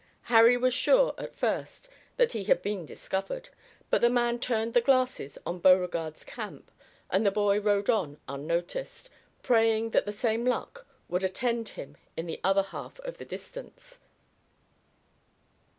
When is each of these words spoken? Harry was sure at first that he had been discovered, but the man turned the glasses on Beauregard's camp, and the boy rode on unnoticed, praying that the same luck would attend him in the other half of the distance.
Harry 0.33 0.57
was 0.57 0.73
sure 0.73 1.13
at 1.19 1.35
first 1.35 1.87
that 2.17 2.31
he 2.31 2.45
had 2.45 2.63
been 2.63 2.87
discovered, 2.87 3.49
but 3.91 4.01
the 4.01 4.09
man 4.09 4.39
turned 4.39 4.73
the 4.73 4.81
glasses 4.81 5.37
on 5.45 5.59
Beauregard's 5.59 6.23
camp, 6.23 6.71
and 7.11 7.23
the 7.23 7.29
boy 7.29 7.59
rode 7.61 7.87
on 7.87 8.19
unnoticed, 8.27 9.11
praying 9.43 9.91
that 9.91 10.07
the 10.07 10.11
same 10.11 10.43
luck 10.43 10.87
would 11.07 11.23
attend 11.23 11.69
him 11.69 11.97
in 12.17 12.25
the 12.25 12.39
other 12.43 12.63
half 12.63 12.99
of 13.01 13.19
the 13.19 13.25
distance. 13.25 13.99